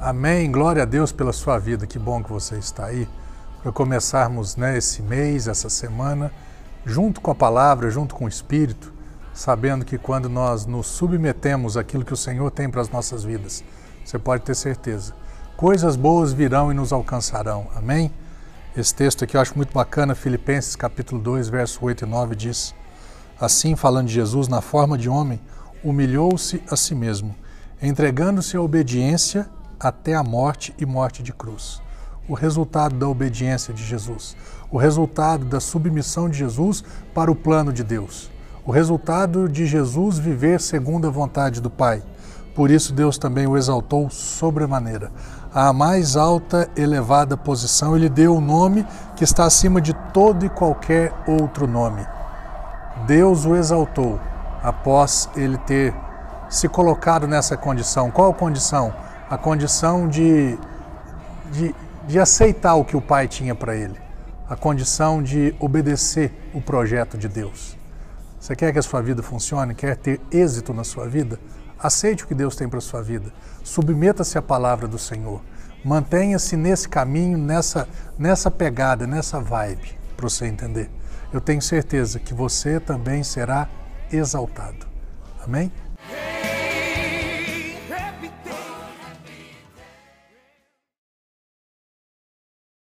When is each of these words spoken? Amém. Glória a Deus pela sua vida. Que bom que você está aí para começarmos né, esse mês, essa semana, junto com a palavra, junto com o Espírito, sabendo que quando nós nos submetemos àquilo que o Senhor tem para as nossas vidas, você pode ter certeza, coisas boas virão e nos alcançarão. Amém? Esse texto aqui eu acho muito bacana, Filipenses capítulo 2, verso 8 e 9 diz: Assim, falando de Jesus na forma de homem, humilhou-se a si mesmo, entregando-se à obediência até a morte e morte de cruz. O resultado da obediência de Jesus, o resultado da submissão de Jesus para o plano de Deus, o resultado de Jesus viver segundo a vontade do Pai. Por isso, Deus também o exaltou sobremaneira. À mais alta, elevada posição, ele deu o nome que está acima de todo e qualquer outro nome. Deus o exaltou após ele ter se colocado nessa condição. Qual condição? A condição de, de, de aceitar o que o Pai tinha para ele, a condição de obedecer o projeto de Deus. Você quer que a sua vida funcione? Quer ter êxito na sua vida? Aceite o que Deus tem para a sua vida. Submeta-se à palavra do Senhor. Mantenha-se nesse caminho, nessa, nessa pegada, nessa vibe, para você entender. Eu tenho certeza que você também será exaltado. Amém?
Amém. 0.00 0.48
Glória 0.52 0.84
a 0.84 0.86
Deus 0.86 1.10
pela 1.10 1.32
sua 1.32 1.58
vida. 1.58 1.84
Que 1.84 1.98
bom 1.98 2.22
que 2.22 2.30
você 2.30 2.56
está 2.56 2.86
aí 2.86 3.08
para 3.60 3.72
começarmos 3.72 4.54
né, 4.54 4.78
esse 4.78 5.02
mês, 5.02 5.48
essa 5.48 5.68
semana, 5.68 6.30
junto 6.86 7.20
com 7.20 7.32
a 7.32 7.34
palavra, 7.34 7.90
junto 7.90 8.14
com 8.14 8.24
o 8.24 8.28
Espírito, 8.28 8.92
sabendo 9.34 9.84
que 9.84 9.98
quando 9.98 10.28
nós 10.28 10.66
nos 10.66 10.86
submetemos 10.86 11.76
àquilo 11.76 12.04
que 12.04 12.12
o 12.12 12.16
Senhor 12.16 12.48
tem 12.52 12.70
para 12.70 12.80
as 12.80 12.88
nossas 12.88 13.24
vidas, 13.24 13.64
você 14.04 14.20
pode 14.20 14.44
ter 14.44 14.54
certeza, 14.54 15.14
coisas 15.56 15.96
boas 15.96 16.32
virão 16.32 16.70
e 16.70 16.74
nos 16.74 16.92
alcançarão. 16.92 17.66
Amém? 17.74 18.12
Esse 18.76 18.94
texto 18.94 19.24
aqui 19.24 19.36
eu 19.36 19.40
acho 19.40 19.56
muito 19.56 19.74
bacana, 19.74 20.14
Filipenses 20.14 20.76
capítulo 20.76 21.20
2, 21.20 21.48
verso 21.48 21.84
8 21.84 22.04
e 22.04 22.08
9 22.08 22.36
diz: 22.36 22.72
Assim, 23.40 23.74
falando 23.74 24.06
de 24.06 24.14
Jesus 24.14 24.46
na 24.46 24.60
forma 24.60 24.96
de 24.96 25.08
homem, 25.08 25.40
humilhou-se 25.82 26.62
a 26.70 26.76
si 26.76 26.94
mesmo, 26.94 27.34
entregando-se 27.82 28.56
à 28.56 28.62
obediência 28.62 29.50
até 29.78 30.14
a 30.14 30.22
morte 30.22 30.74
e 30.78 30.84
morte 30.84 31.22
de 31.22 31.32
cruz. 31.32 31.80
O 32.28 32.34
resultado 32.34 32.94
da 32.96 33.08
obediência 33.08 33.72
de 33.72 33.84
Jesus, 33.84 34.36
o 34.70 34.76
resultado 34.76 35.44
da 35.44 35.60
submissão 35.60 36.28
de 36.28 36.38
Jesus 36.38 36.84
para 37.14 37.30
o 37.30 37.36
plano 37.36 37.72
de 37.72 37.82
Deus, 37.82 38.30
o 38.66 38.70
resultado 38.70 39.48
de 39.48 39.66
Jesus 39.66 40.18
viver 40.18 40.60
segundo 40.60 41.06
a 41.06 41.10
vontade 41.10 41.60
do 41.60 41.70
Pai. 41.70 42.02
Por 42.54 42.70
isso, 42.70 42.92
Deus 42.92 43.16
também 43.16 43.46
o 43.46 43.56
exaltou 43.56 44.10
sobremaneira. 44.10 45.12
À 45.54 45.72
mais 45.72 46.16
alta, 46.16 46.68
elevada 46.76 47.36
posição, 47.36 47.96
ele 47.96 48.08
deu 48.08 48.36
o 48.36 48.40
nome 48.40 48.86
que 49.16 49.24
está 49.24 49.44
acima 49.44 49.80
de 49.80 49.94
todo 50.12 50.44
e 50.44 50.48
qualquer 50.50 51.12
outro 51.26 51.66
nome. 51.66 52.06
Deus 53.06 53.46
o 53.46 53.56
exaltou 53.56 54.20
após 54.62 55.30
ele 55.36 55.56
ter 55.58 55.94
se 56.48 56.68
colocado 56.68 57.26
nessa 57.26 57.56
condição. 57.56 58.10
Qual 58.10 58.34
condição? 58.34 58.92
A 59.28 59.36
condição 59.36 60.08
de, 60.08 60.58
de, 61.52 61.74
de 62.06 62.18
aceitar 62.18 62.74
o 62.74 62.84
que 62.84 62.96
o 62.96 63.00
Pai 63.00 63.28
tinha 63.28 63.54
para 63.54 63.76
ele, 63.76 63.98
a 64.48 64.56
condição 64.56 65.22
de 65.22 65.54
obedecer 65.60 66.32
o 66.54 66.60
projeto 66.60 67.18
de 67.18 67.28
Deus. 67.28 67.76
Você 68.40 68.56
quer 68.56 68.72
que 68.72 68.78
a 68.78 68.82
sua 68.82 69.02
vida 69.02 69.22
funcione? 69.22 69.74
Quer 69.74 69.96
ter 69.96 70.20
êxito 70.30 70.72
na 70.72 70.84
sua 70.84 71.06
vida? 71.08 71.38
Aceite 71.78 72.24
o 72.24 72.26
que 72.26 72.34
Deus 72.34 72.56
tem 72.56 72.68
para 72.68 72.78
a 72.78 72.82
sua 72.82 73.02
vida. 73.02 73.32
Submeta-se 73.62 74.38
à 74.38 74.42
palavra 74.42 74.88
do 74.88 74.98
Senhor. 74.98 75.42
Mantenha-se 75.84 76.56
nesse 76.56 76.88
caminho, 76.88 77.36
nessa, 77.36 77.88
nessa 78.18 78.50
pegada, 78.50 79.06
nessa 79.06 79.40
vibe, 79.40 79.98
para 80.16 80.28
você 80.28 80.46
entender. 80.46 80.90
Eu 81.32 81.40
tenho 81.40 81.60
certeza 81.60 82.18
que 82.18 82.32
você 82.32 82.80
também 82.80 83.22
será 83.22 83.68
exaltado. 84.10 84.86
Amém? 85.44 85.70